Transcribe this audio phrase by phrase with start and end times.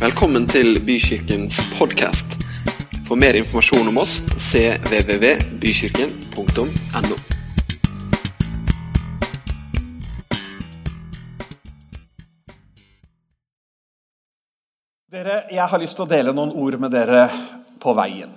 [0.00, 2.40] Velkommen til Bykirkens podkast.
[3.04, 7.16] For mer informasjon om oss cvvvbykirken.no.
[15.12, 17.28] Dere, Jeg har lyst til å dele noen ord med dere
[17.76, 18.32] på veien.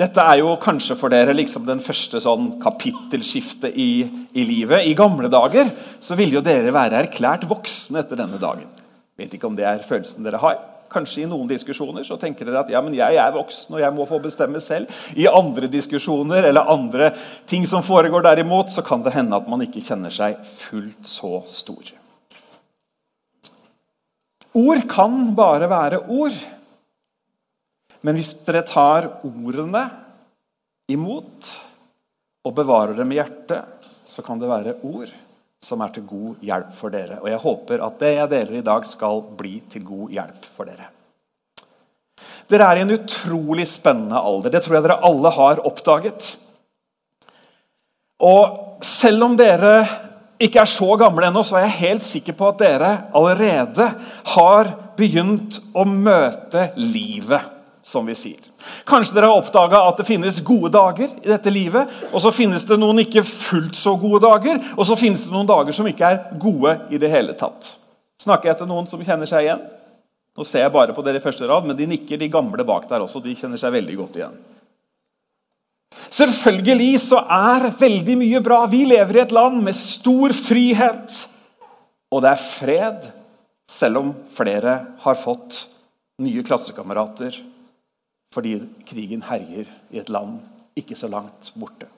[0.00, 4.88] Dette er jo kanskje for dere liksom den første sånn kapittelskiftet i, i livet.
[4.88, 8.64] I gamle dager så ville jo dere være erklært voksne etter denne dagen.
[9.20, 10.71] Vet ikke om det er følelsen dere har.
[10.92, 13.94] Kanskje i noen diskusjoner så tenker dere at ja, men jeg er voksen og jeg
[13.96, 14.92] må få bestemme selv.
[15.16, 17.10] I andre diskusjoner eller andre
[17.48, 21.42] ting som foregår derimot, så kan det hende at man ikke kjenner seg fullt så
[21.50, 21.94] stor.
[24.52, 26.36] Ord kan bare være ord.
[28.02, 29.86] Men hvis dere tar ordene
[30.92, 31.52] imot
[32.42, 35.12] og bevarer dem i hjertet, så kan det være ord
[35.62, 37.20] som er til god hjelp for dere.
[37.22, 40.68] Og jeg håper at det jeg deler i dag, skal bli til god hjelp for
[40.68, 40.88] dere.
[42.50, 44.52] Dere er i en utrolig spennende alder.
[44.52, 46.32] Det tror jeg dere alle har oppdaget.
[48.22, 49.76] Og selv om dere
[50.42, 53.88] ikke er så gamle ennå, så er jeg helt sikker på at dere allerede
[54.34, 57.46] har begynt å møte livet,
[57.86, 58.51] som vi sier.
[58.88, 62.64] Kanskje dere har oppdaga at det finnes gode dager i dette livet, og så finnes
[62.68, 66.08] det noen ikke fullt så gode dager, og så finnes det noen dager som ikke
[66.08, 67.74] er gode i det hele tatt.
[68.22, 69.62] Snakker jeg til noen som kjenner seg igjen?
[70.32, 72.86] Nå ser jeg bare på dere i første rad, men de nikker, de gamle bak
[72.88, 73.20] der også.
[73.20, 74.36] De kjenner seg veldig godt igjen.
[76.12, 78.62] Selvfølgelig så er veldig mye bra.
[78.68, 81.18] Vi lever i et land med stor frihet.
[82.12, 83.10] Og det er fred,
[83.68, 85.66] selv om flere har fått
[86.22, 87.38] nye klassekamerater
[88.32, 88.56] fordi
[88.88, 90.40] krigen herjer i et land
[90.78, 91.88] ikke så langt borte.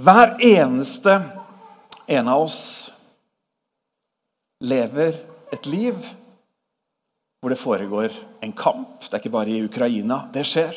[0.00, 1.18] Hver eneste
[2.08, 2.62] en av oss
[4.64, 5.16] lever
[5.52, 5.96] et liv
[7.40, 9.00] hvor det foregår en kamp.
[9.04, 10.76] Det er ikke bare i Ukraina det skjer.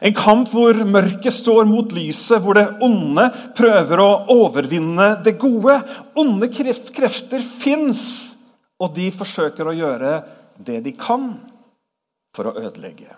[0.00, 3.26] En kamp hvor mørket står mot lyset, hvor det onde
[3.58, 5.76] prøver å overvinne det gode.
[6.18, 8.32] Onde krefter fins,
[8.80, 10.14] og de forsøker å gjøre
[10.60, 11.32] det de kan
[12.36, 13.12] for å ødelegge.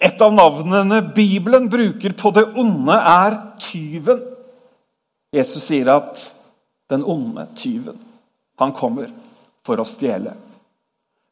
[0.00, 4.20] Et av navnene Bibelen bruker på det onde, er tyven.
[5.34, 6.22] Jesus sier at
[6.88, 7.98] den onde tyven,
[8.58, 9.10] han kommer
[9.66, 10.32] for å stjele.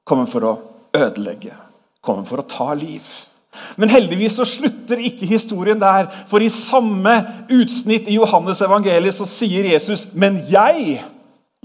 [0.06, 0.56] Kommer for å
[0.94, 1.54] ødelegge.
[2.04, 3.06] Kommer for å ta liv.
[3.80, 6.10] Men heldigvis så slutter ikke historien der.
[6.28, 7.14] For i samme
[7.48, 11.15] utsnitt i Johannes evangeliet så sier Jesus, 'Men jeg'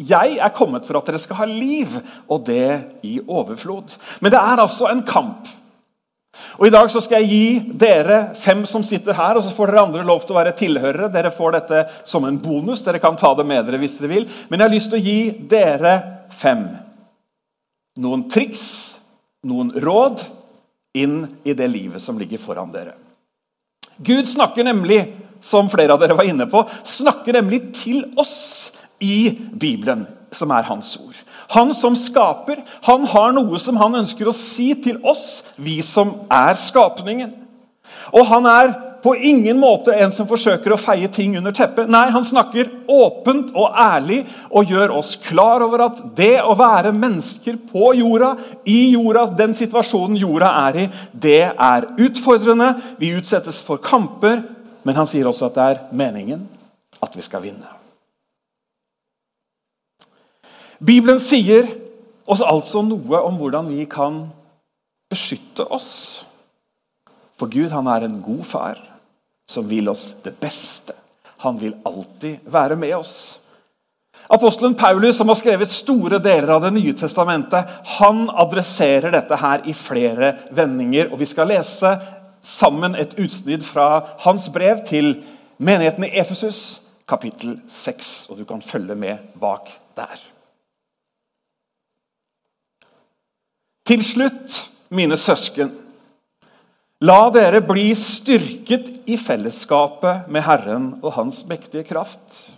[0.01, 1.94] Jeg er kommet for at dere skal ha liv,
[2.31, 3.97] og det i overflod.
[4.22, 5.50] Men det er altså en kamp.
[6.57, 9.72] Og I dag så skal jeg gi dere fem som sitter her, og så får
[9.72, 11.12] dere andre lov til å være tilhørere.
[11.13, 12.84] Dere får dette som en bonus.
[12.85, 14.28] Dere kan ta det med dere hvis dere vil.
[14.50, 15.19] Men jeg har lyst til å gi
[15.51, 15.95] dere
[16.33, 16.66] fem.
[18.01, 18.63] Noen triks,
[19.47, 20.23] noen råd
[20.97, 22.95] inn i det livet som ligger foran dere.
[24.01, 25.03] Gud snakker nemlig,
[25.41, 28.61] som flere av dere var inne på, snakker nemlig til oss
[29.01, 31.17] i Bibelen, som er hans ord.
[31.51, 36.22] Han som skaper, han har noe som han ønsker å si til oss, vi som
[36.31, 37.34] er skapningen.
[38.16, 41.89] Og han er på ingen måte en som forsøker å feie ting under teppet.
[41.91, 46.94] Nei, han snakker åpent og ærlig og gjør oss klar over at det å være
[46.94, 48.35] mennesker på jorda,
[48.69, 52.75] i jorda, den situasjonen jorda er i, det er utfordrende.
[53.01, 54.44] Vi utsettes for kamper,
[54.85, 56.45] men han sier også at det er meningen
[57.01, 57.81] at vi skal vinne.
[60.81, 61.68] Bibelen sier
[62.25, 64.24] oss altså noe om hvordan vi kan
[65.12, 65.92] beskytte oss.
[67.38, 68.81] For Gud han er en god far
[69.50, 70.96] som vil oss det beste.
[71.46, 73.14] Han vil alltid være med oss.
[74.31, 77.68] Apostelen Paulus, som har skrevet store deler av Det nye testamentet,
[78.00, 81.12] han adresserer dette her i flere vendinger.
[81.12, 81.98] og Vi skal lese
[82.42, 85.18] sammen et utsnitt fra hans brev til
[85.58, 88.30] menigheten i Efesus, kapittel 6.
[88.31, 90.31] Og du kan følge med bak der.
[93.88, 94.62] Til slutt,
[94.94, 95.72] mine søsken,
[97.01, 102.51] la dere bli styrket i fellesskapet med Herren og Hans mektige kraft.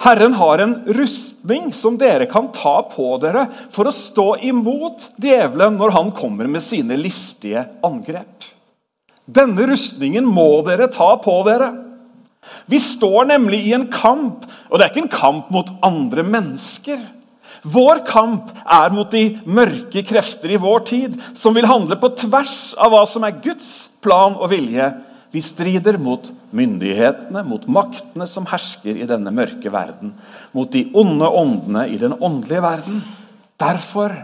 [0.00, 5.76] Herren har en rustning som dere kan ta på dere for å stå imot djevelen
[5.76, 8.48] når han kommer med sine listige angrep.
[9.30, 11.70] Denne rustningen må dere ta på dere.
[12.66, 16.98] Vi står nemlig i en kamp, og det er ikke en kamp mot andre mennesker.
[17.62, 22.72] Vår kamp er mot de mørke krefter i vår tid, som vil handle på tvers
[22.80, 24.90] av hva som er Guds plan og vilje
[25.30, 30.16] Vi strider mot myndighetene, mot maktene som hersker i denne mørke verden.
[30.50, 32.96] Mot de onde åndene i den åndelige verden.
[33.54, 34.16] Derfor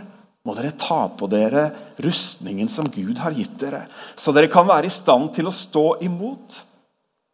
[0.46, 1.68] må dere ta på dere
[2.02, 3.84] rustningen som Gud har gitt dere,
[4.18, 6.60] så dere kan være i stand til å stå imot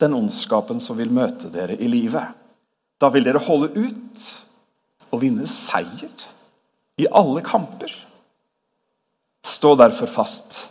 [0.00, 2.32] den ondskapen som vil møte dere i livet.
[3.00, 4.28] Da vil dere holde ut
[5.12, 6.26] og vinne seier
[7.00, 7.92] i alle kamper.
[9.42, 10.66] Stå derfor fast,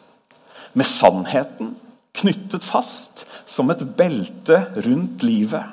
[0.74, 1.76] med sannheten
[2.16, 5.64] knyttet fast som et belte rundt livet.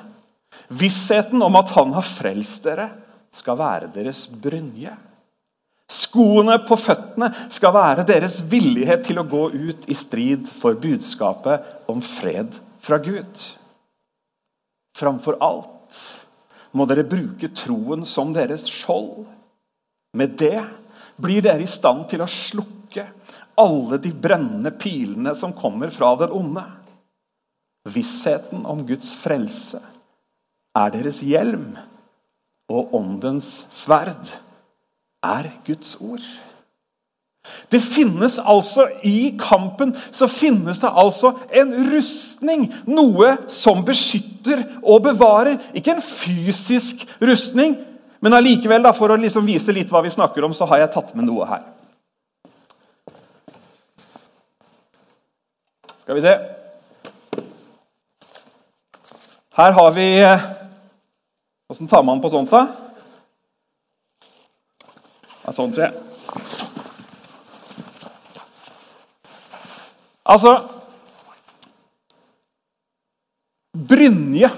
[0.69, 2.89] Vissheten om at Han har frelst dere,
[3.31, 4.91] skal være deres brynje.
[5.89, 11.89] Skoene på føttene skal være deres villighet til å gå ut i strid for budskapet
[11.89, 13.45] om fred fra Gud.
[14.97, 15.99] Framfor alt
[16.75, 19.25] må dere bruke troen som deres skjold.
[20.17, 20.61] Med det
[21.19, 23.05] blir dere i stand til å slukke
[23.59, 26.63] alle de brennende pilene som kommer fra den onde.
[27.89, 29.81] Vissheten om Guds frelse
[30.77, 31.73] er deres hjelm,
[32.69, 34.35] og åndens sverd
[35.25, 36.25] er Guds ord.
[37.71, 42.67] Det finnes altså I kampen så finnes det altså en rustning.
[42.89, 45.59] Noe som beskytter og bevarer.
[45.73, 47.77] Ikke en fysisk rustning,
[48.19, 51.13] men allikevel, for å liksom vise litt hva vi snakker om, så har jeg tatt
[51.15, 51.67] med noe her.
[56.01, 56.37] Skal vi se
[59.59, 60.07] Her har vi
[61.69, 62.63] Åssen tar man på sånt, da?
[65.43, 66.68] Ja, sånn, tror jeg.
[70.29, 70.59] Altså
[73.89, 74.49] Brynje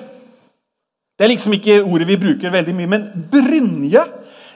[1.17, 4.03] Det er liksom ikke ordet vi bruker veldig mye, men brynje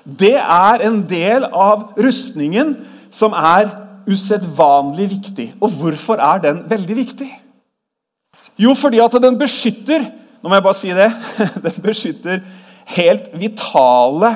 [0.05, 2.75] det er en del av rustningen
[3.13, 3.71] som er
[4.05, 5.47] usedvanlig viktig.
[5.57, 7.29] Og hvorfor er den veldig viktig?
[8.61, 10.05] Jo, fordi at den beskytter
[10.43, 11.07] Nå må jeg bare si det.
[11.65, 12.41] Den beskytter
[12.93, 14.35] helt vitale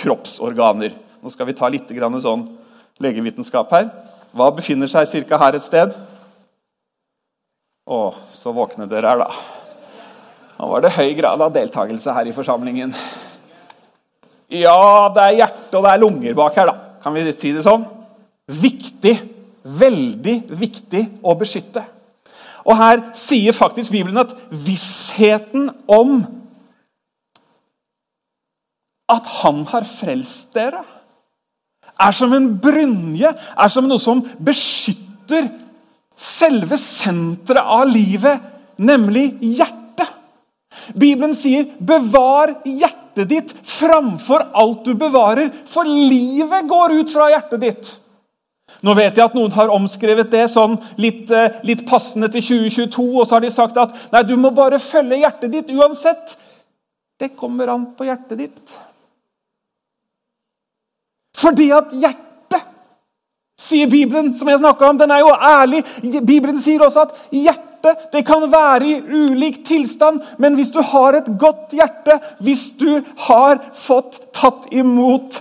[0.00, 0.94] kroppsorganer.
[1.20, 1.90] Nå skal vi ta litt
[2.24, 2.46] sånn
[3.04, 3.90] legevitenskap her.
[4.32, 5.36] Hva befinner seg ca.
[5.44, 5.92] her et sted?
[7.82, 9.30] Å, så våkne dere er, da.
[10.58, 12.92] Nå var det høy grad av deltakelse her i forsamlingen.
[14.52, 16.76] Ja, det er hjerte og det er lunger bak her, da.
[17.02, 17.82] Kan vi si det sånn?
[18.46, 19.16] Viktig,
[19.66, 21.82] veldig viktig å beskytte.
[22.62, 26.20] Og her sier faktisk Bibelen at vissheten om
[29.10, 30.84] at han har frelst dere,
[32.02, 35.50] er som en brynje, er som noe som beskytter
[36.16, 38.40] selve senteret av livet,
[38.76, 40.08] nemlig hjertet.
[40.94, 47.60] Bibelen sier 'bevar hjertet ditt framfor alt du bevarer', for livet går ut fra hjertet
[47.60, 47.98] ditt.
[48.82, 53.20] Nå vet jeg at noen har omskrevet det sånn litt, eh, litt passende til 2022,
[53.20, 56.36] og så har de sagt at nei, du må bare følge hjertet ditt uansett.
[57.18, 58.74] Det kommer an på hjertet ditt.
[61.38, 62.31] Fordi at hjertet,
[63.58, 65.82] sier Bibelen, som jeg snakka om, den er jo ærlig.
[66.24, 67.70] Bibelen sier også at hjertet
[68.12, 73.02] det kan være i ulik tilstand, men hvis du har et godt hjerte, hvis du
[73.26, 75.40] har fått tatt imot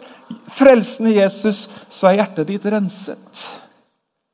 [0.51, 3.45] frelsen i Jesus, så er hjertet ditt renset.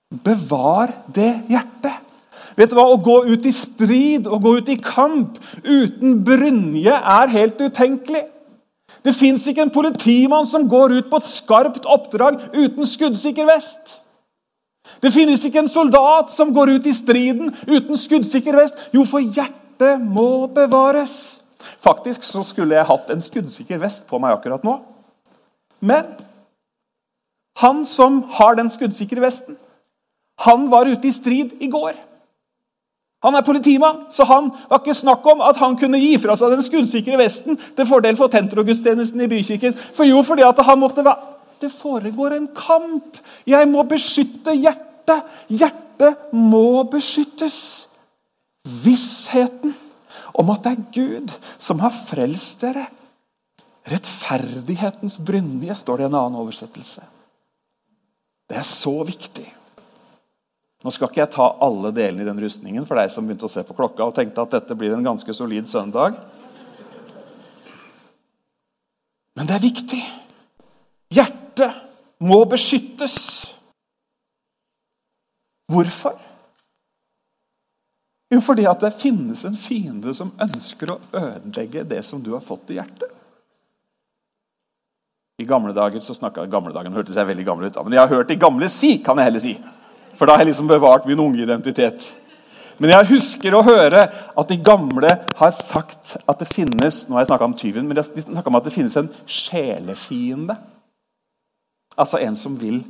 [0.07, 2.03] Bevar det hjertet.
[2.57, 2.88] Vet du hva?
[2.89, 5.35] Å gå ut i strid og gå ut i kamp
[5.68, 8.24] uten brynje er helt utenkelig.
[9.07, 14.01] Det fins ikke en politimann som går ut på et skarpt oppdrag uten skuddsikker vest.
[14.99, 18.79] Det finnes ikke en soldat som går ut i striden uten skuddsikker vest.
[18.91, 21.39] Jo, for hjertet må bevares.
[21.79, 24.75] Faktisk så skulle jeg hatt en skuddsikker vest på meg akkurat nå.
[25.79, 26.09] Men
[27.61, 29.55] han som har den skuddsikre vesten,
[30.43, 31.95] han var ute i strid i går.
[33.27, 36.53] Han er politimann, så han var ikke snakk om at han kunne gi fra seg
[36.55, 39.75] den skuddsikre vesten til fordel for tentrogudstjenesten i bykirken.
[39.75, 43.17] For jo, fordi at han måtte være Det foregår en kamp.
[43.50, 45.24] Jeg må beskytte hjertet.
[45.50, 47.88] Hjertet må beskyttes.
[48.86, 49.74] Vissheten
[50.38, 52.86] om at det er Gud som har frelst dere.
[53.89, 57.01] Rettferdighetens brynje, står det i en annen oversettelse.
[58.48, 59.48] Det er så viktig.
[60.86, 63.51] Nå skal ikke jeg ta alle delene i den rustningen for deg som begynte å
[63.51, 66.19] se på klokka og tenkte at dette blir en ganske solid søndag.
[69.38, 70.03] Men det er viktig.
[71.13, 71.81] Hjertet
[72.25, 73.17] må beskyttes.
[75.67, 76.15] Hvorfor?
[78.29, 82.43] Jo, fordi at det finnes en fiende som ønsker å ødelegge det som du har
[82.43, 83.13] fått i hjertet.
[85.38, 88.15] I gamle dager så snakka Gamle dager hørtes jeg veldig gammel ut, men jeg har
[88.15, 89.53] hørt de gamle si, kan jeg heller si.
[90.17, 92.09] For da har jeg liksom bevart min unge identitet.
[92.77, 94.03] Men jeg husker å høre
[94.38, 98.25] at de gamle har sagt at det finnes nå har jeg om tyven, men de
[98.38, 100.57] om at det finnes en sjelefiende.
[101.97, 102.83] Altså en som vil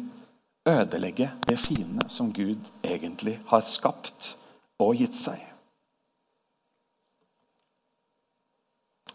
[0.68, 4.34] ødelegge det fine som Gud egentlig har skapt
[4.84, 5.40] og gitt seg.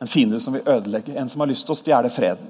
[0.00, 2.48] En fiende som vil ødelegge, en som har lyst til å stjele freden.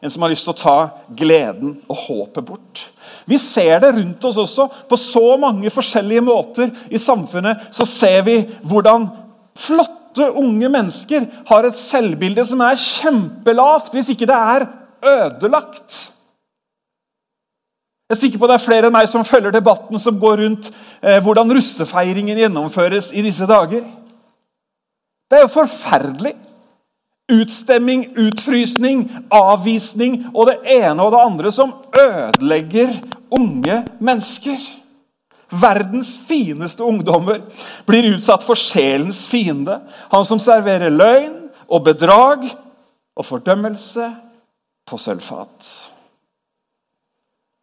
[0.00, 0.76] En som har lyst til å ta
[1.18, 2.84] gleden og håpet bort.
[3.26, 4.68] Vi ser det rundt oss også.
[4.88, 9.08] På så mange forskjellige måter i samfunnet så ser vi hvordan
[9.58, 14.68] flotte, unge mennesker har et selvbilde som er kjempelavt, hvis ikke det er
[15.04, 15.98] ødelagt.
[18.06, 20.68] Jeg er sikker på det er flere enn meg som følger debatten som går rundt
[21.02, 23.82] eh, hvordan russefeiringen gjennomføres i disse dager.
[25.26, 26.36] Det er jo forferdelig.
[27.34, 32.94] Utstemming, utfrysning, avvisning og det ene og det andre som ødelegger
[33.30, 34.60] unge mennesker.
[35.48, 37.42] Verdens fineste ungdommer
[37.86, 39.78] blir utsatt for sjelens fiende.
[40.10, 42.48] Han som serverer løgn og bedrag
[43.16, 44.08] og fordømmelse
[44.86, 45.70] på sølvfat.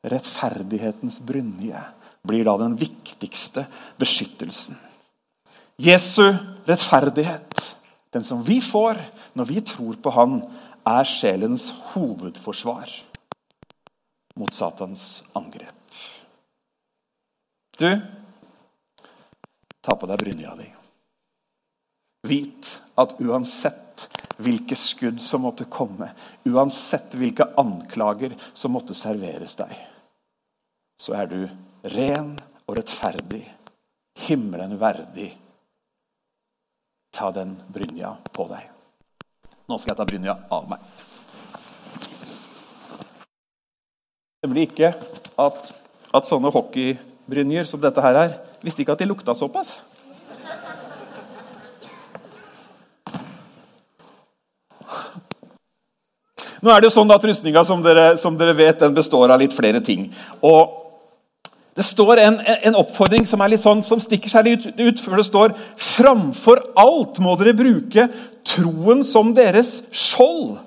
[0.03, 1.79] Rettferdighetens brynje
[2.27, 3.65] blir da den viktigste
[3.99, 4.75] beskyttelsen.
[5.79, 6.35] Jesu
[6.67, 7.75] rettferdighet,
[8.13, 8.99] den som vi får
[9.35, 10.43] når vi tror på Han,
[10.83, 12.91] er sjelens hovedforsvar
[14.39, 15.75] mot Satans angrep.
[17.77, 17.89] Du,
[19.81, 20.67] ta på deg brynja di.
[22.27, 26.11] Vit at uansett hvilke skudd som måtte komme,
[26.49, 29.73] uansett hvilke anklager som måtte serveres deg,
[30.97, 31.39] så er du
[31.93, 32.35] ren
[32.65, 33.43] og rettferdig,
[34.27, 35.31] himmelen verdig.
[37.13, 38.69] Ta den brynja på deg.
[39.69, 40.81] Nå skal jeg ta brynja av meg.
[44.43, 44.89] Blir ikke
[45.39, 45.71] at,
[46.11, 48.33] at sånne hockeybrynjer som dette her er
[48.63, 49.77] Visste ikke at de lukta såpass.
[56.63, 59.41] Nå er det jo sånn at Rustninga som dere, som dere vet, den består av
[59.41, 60.07] litt flere ting.
[60.39, 60.79] Og
[61.73, 65.17] Det står en, en oppfordring som er litt sånn, som stikker seg litt ut, for
[65.17, 68.05] det står Framfor alt må dere bruke
[68.45, 70.59] troen som deres skjold.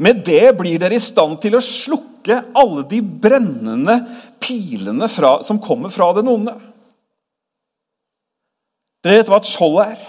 [0.00, 3.98] Med det blir dere i stand til å slukke alle de brennende
[4.40, 6.54] pilene fra, som kommer fra den onde.
[9.04, 10.00] Dere vet hva et skjold er?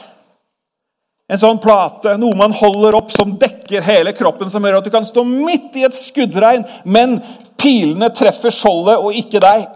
[1.32, 4.92] En sånn plate, noe man holder opp som dekker hele kroppen, som gjør at du
[4.92, 7.20] kan stå midt i et skuddregn, men
[7.60, 9.70] pilene treffer skjoldet og ikke deg.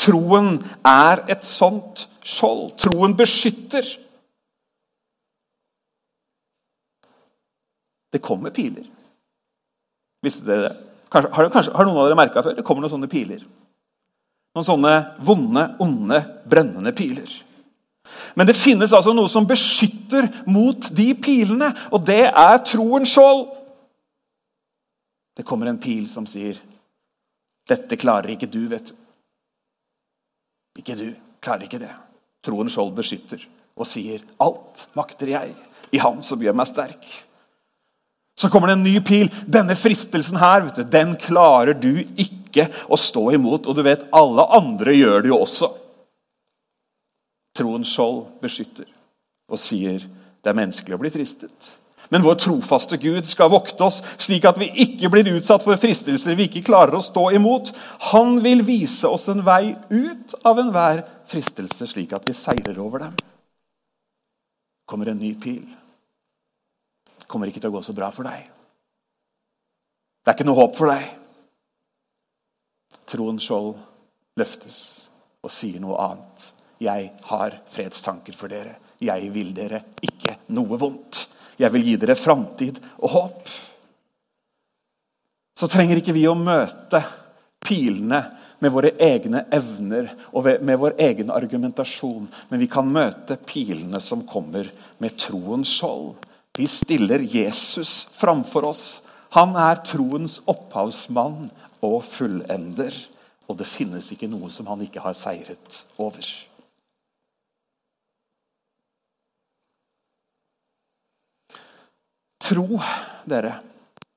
[0.00, 2.70] Troen er et sånt skjold.
[2.80, 3.84] Troen beskytter.
[8.10, 8.86] Det kommer piler.
[10.24, 10.72] Visste dere det?
[11.10, 12.56] Kanskje, har, kanskje, har, noen av dere merka før?
[12.58, 13.42] Det kommer noen sånne piler.
[14.54, 14.92] Noen sånne
[15.26, 17.30] vonde, onde, brennende piler.
[18.38, 23.48] Men det finnes altså noe som beskytter mot de pilene, og det er troens skjold.
[25.38, 26.58] Det kommer en pil som sier,
[27.70, 28.96] 'Dette klarer ikke du, vet du.'
[30.80, 31.14] Ikke du.
[31.40, 31.92] Klarer ikke det.
[32.42, 33.42] Troens skjold beskytter
[33.76, 35.54] og sier, 'Alt makter jeg
[35.92, 37.29] i Han som gjør meg sterk'.
[38.38, 39.30] Så kommer det en ny pil.
[39.46, 43.68] Denne fristelsen her, du, den klarer du ikke å stå imot.
[43.68, 45.70] Og du vet, alle andre gjør det jo også.
[47.58, 48.88] Troens skjold beskytter
[49.50, 50.06] og sier
[50.40, 51.72] det er menneskelig å bli fristet.
[52.10, 56.34] Men vår trofaste Gud skal vokte oss, slik at vi ikke blir utsatt for fristelser
[56.38, 57.70] vi ikke klarer å stå imot.
[58.10, 63.06] Han vil vise oss en vei ut av enhver fristelse, slik at vi seirer over
[63.06, 63.14] dem.
[64.90, 65.62] kommer en ny pil.
[67.30, 68.48] Kommer ikke til å gå så bra for deg.
[70.20, 71.06] Det er ikke noe håp for deg.
[73.10, 73.74] Troen skjold
[74.38, 74.80] løftes
[75.44, 76.50] og sier noe annet.
[76.80, 78.78] 'Jeg har fredstanker for dere.
[79.00, 81.26] Jeg vil dere ikke noe vondt.'
[81.60, 83.50] 'Jeg vil gi dere framtid og håp.'
[85.60, 87.02] Så trenger ikke vi å møte
[87.60, 88.20] pilene
[88.60, 94.24] med våre egne evner og med vår egen argumentasjon, men vi kan møte pilene som
[94.28, 94.68] kommer
[94.98, 96.16] med troens skjold.
[96.60, 99.02] Vi stiller Jesus framfor oss.
[99.32, 101.46] Han er troens opphavsmann
[101.80, 102.92] og fullender.
[103.48, 106.28] Og det finnes ikke noe som han ikke har seiret over.
[112.44, 112.68] Tro,
[113.24, 113.56] dere,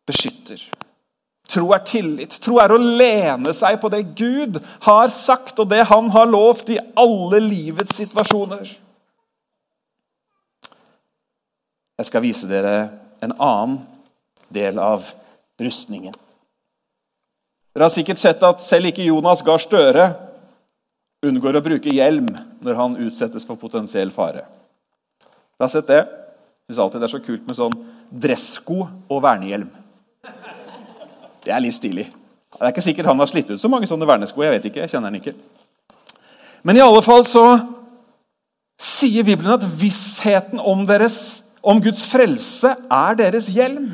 [0.04, 0.68] beskytter.
[1.48, 2.42] Tro er tillit.
[2.44, 6.76] Tro er å lene seg på det Gud har sagt, og det han har lovt
[6.76, 8.82] i alle livets situasjoner.
[12.04, 12.90] Jeg skal vise dere
[13.24, 13.78] en annen
[14.52, 15.06] del av
[15.64, 16.12] rustningen.
[17.72, 20.10] Dere har sikkert sett at selv ikke Jonas Gahr Støre
[21.24, 22.28] unngår å bruke hjelm
[22.60, 24.44] når han utsettes for potensiell fare.
[24.44, 26.02] Dere har sett det.
[26.68, 27.80] Syns alltid det er så kult med sånn
[28.26, 29.72] dressko og vernehjelm.
[31.48, 32.10] Det er litt stilig.
[32.52, 34.44] Det er ikke sikkert han har slitt ut så mange sånne vernesko.
[34.44, 35.38] jeg vet ikke, jeg kjenner han ikke.
[36.68, 37.48] Men i alle fall så
[38.76, 43.94] sier Bibelen at vissheten om, deres, om Guds frelse er deres hjelm.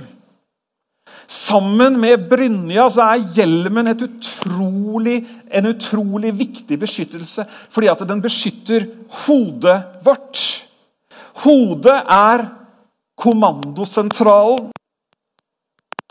[1.30, 5.20] Sammen med brynja så er hjelmen utrolig,
[5.54, 8.88] en utrolig viktig beskyttelse, fordi at den beskytter
[9.28, 10.42] hodet vårt.
[11.46, 12.48] Hodet er
[13.20, 14.72] kommandosentralen.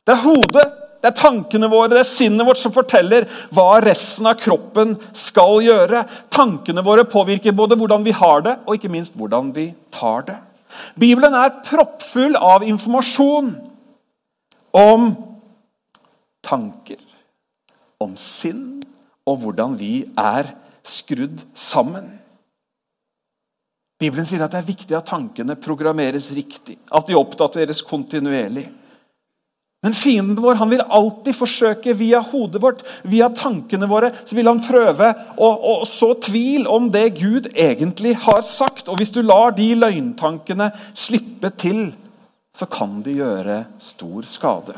[0.06, 0.66] Det er hodet,
[1.02, 5.58] det er tankene våre, det er sinnet vårt som forteller hva resten av kroppen skal
[5.66, 6.04] gjøre.
[6.30, 10.38] Tankene våre påvirker både hvordan vi har det, og ikke minst hvordan vi tar det.
[10.98, 13.52] Bibelen er proppfull av informasjon
[14.76, 15.10] om
[16.44, 17.00] tanker,
[18.00, 18.80] om sinn
[19.28, 20.52] og hvordan vi er
[20.86, 22.08] skrudd sammen.
[23.98, 28.68] Bibelen sier at det er viktig at tankene programmeres riktig, at de oppdateres kontinuerlig.
[29.80, 34.50] Men fienden vår han vil alltid forsøke via hodet vårt, via tankene våre, så vil
[34.50, 38.90] han prøve å, å så tvil om det Gud egentlig har sagt.
[38.90, 41.92] Og hvis du lar de løgntankene slippe til,
[42.50, 44.74] så kan de gjøre stor skade.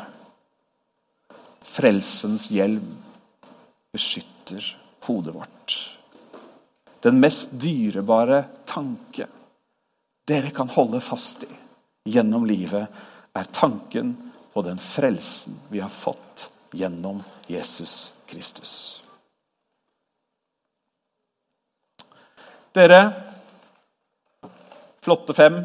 [1.64, 2.92] Frelsens hjelm
[3.95, 4.66] beskytter
[5.09, 5.78] hodet vårt.
[7.00, 9.30] Den mest dyrebare tanke
[10.28, 11.54] dere kan holde fast i
[12.11, 12.87] gjennom livet,
[13.37, 14.12] er tanken
[14.61, 19.05] på den frelsen vi har fått gjennom Jesus Kristus.
[22.73, 22.99] Dere
[25.00, 25.62] flotte fem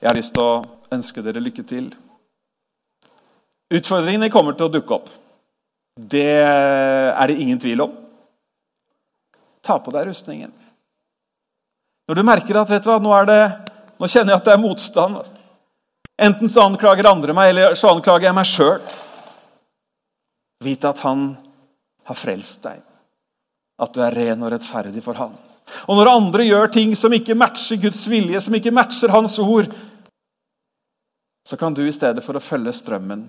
[0.00, 0.64] Jeg har lyst til å
[0.96, 1.90] ønske dere lykke til.
[3.76, 5.12] Utfordringene kommer til å dukke opp.
[5.94, 7.92] Det er det ingen tvil om.
[9.60, 10.50] Ta på deg rustningen.
[12.08, 13.38] Når du merker at vet du hva, nå, det,
[14.00, 15.20] nå kjenner jeg at det er motstand
[16.20, 18.82] Enten så anklager andre meg, eller så anklager jeg meg sjøl.
[20.62, 21.32] Vit at han
[22.06, 22.82] har frelst deg.
[23.82, 25.32] At du er ren og rettferdig for han.
[25.88, 29.70] Og når andre gjør ting som ikke matcher Guds vilje, som ikke matcher Hans ord,
[31.48, 33.24] så kan du i stedet for å følge strømmen,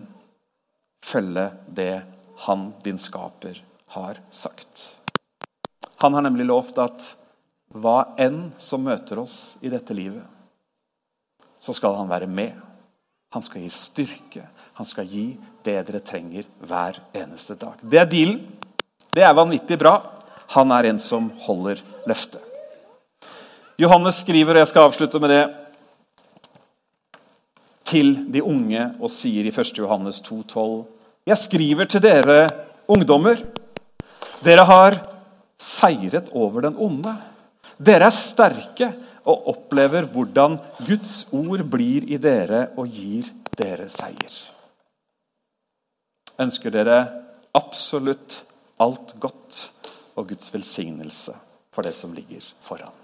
[1.03, 2.03] følge det
[2.45, 3.57] han, din skaper,
[3.95, 4.95] har sagt.
[6.03, 7.07] Han har nemlig lovt at
[7.73, 10.25] hva enn som møter oss i dette livet,
[11.63, 12.53] så skal han være med.
[13.33, 14.43] Han skal gi styrke.
[14.77, 15.25] Han skal gi
[15.65, 17.79] det dere trenger hver eneste dag.
[17.81, 18.41] Det er dealen.
[19.13, 19.95] Det er vanvittig bra.
[20.53, 22.41] Han er en som holder løftet.
[23.81, 25.43] Johannes skriver, og jeg skal avslutte med det,
[27.89, 29.77] til de unge og sier i 1.
[29.81, 30.83] Johannes 2,12.:
[31.25, 32.37] Jeg skriver til dere
[32.87, 33.41] ungdommer.
[34.45, 34.99] Dere har
[35.57, 37.15] seiret over den onde.
[37.77, 38.91] Dere er sterke
[39.23, 40.57] og opplever hvordan
[40.87, 44.33] Guds ord blir i dere og gir dere seier.
[46.43, 46.97] Ønsker dere
[47.53, 48.41] absolutt
[48.81, 49.61] alt godt
[50.17, 51.35] og Guds velsignelse
[51.73, 53.02] for det som ligger foran.